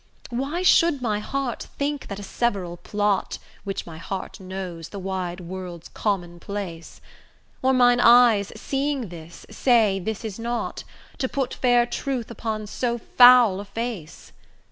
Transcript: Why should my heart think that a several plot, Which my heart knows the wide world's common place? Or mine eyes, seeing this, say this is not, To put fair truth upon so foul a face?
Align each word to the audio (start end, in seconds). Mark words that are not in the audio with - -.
Why 0.31 0.63
should 0.63 0.99
my 0.99 1.19
heart 1.19 1.67
think 1.77 2.07
that 2.07 2.17
a 2.17 2.23
several 2.23 2.77
plot, 2.77 3.37
Which 3.63 3.85
my 3.85 3.99
heart 3.99 4.39
knows 4.39 4.89
the 4.89 4.97
wide 4.97 5.39
world's 5.41 5.89
common 5.89 6.39
place? 6.39 7.01
Or 7.61 7.71
mine 7.71 7.99
eyes, 7.99 8.51
seeing 8.55 9.09
this, 9.09 9.45
say 9.51 9.99
this 9.99 10.25
is 10.25 10.39
not, 10.39 10.83
To 11.19 11.29
put 11.29 11.53
fair 11.53 11.85
truth 11.85 12.31
upon 12.31 12.65
so 12.65 12.97
foul 12.97 13.59
a 13.59 13.65
face? 13.65 14.31